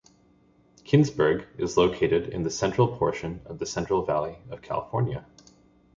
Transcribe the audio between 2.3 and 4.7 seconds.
the central portion of the Central Valley of